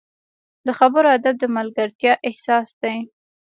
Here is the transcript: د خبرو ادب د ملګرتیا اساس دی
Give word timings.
د 0.65 0.67
خبرو 0.79 1.07
ادب 1.17 1.35
د 1.39 1.43
ملګرتیا 1.57 2.13
اساس 2.29 2.67
دی 2.81 2.97